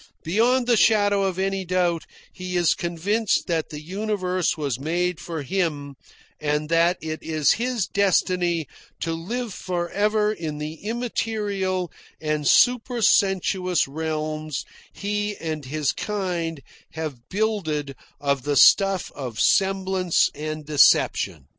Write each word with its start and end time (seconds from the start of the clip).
Beyond 0.23 0.65
the 0.65 0.77
shadow 0.77 1.21
of 1.21 1.37
any 1.37 1.63
doubt 1.63 2.07
he 2.33 2.57
is 2.57 2.73
convinced 2.73 3.45
that 3.45 3.69
the 3.69 3.79
universe 3.83 4.57
was 4.57 4.79
made 4.79 5.19
for 5.19 5.43
him, 5.43 5.95
and 6.39 6.69
that 6.69 6.97
it 7.01 7.21
is 7.21 7.51
his 7.51 7.85
destiny 7.85 8.65
to 9.01 9.13
live 9.13 9.53
for 9.53 9.91
ever 9.91 10.33
in 10.33 10.57
the 10.57 10.73
immaterial 10.83 11.91
and 12.19 12.47
supersensuous 12.47 13.87
realms 13.87 14.63
he 14.91 15.37
and 15.37 15.65
his 15.65 15.91
kind 15.91 16.61
have 16.93 17.29
builded 17.29 17.95
of 18.19 18.41
the 18.41 18.55
stuff 18.57 19.11
of 19.11 19.39
semblance 19.39 20.31
and 20.33 20.65
deception. 20.65 21.45